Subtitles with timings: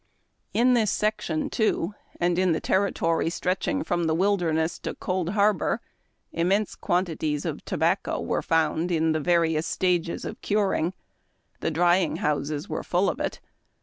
[0.51, 5.79] In this section, too, and in the territory stretching from the Wilderness to Cold Harbor,
[6.33, 10.93] immense quantities of to bacco were found in the various stages of curing.
[11.59, 13.41] The drying houses were full of it.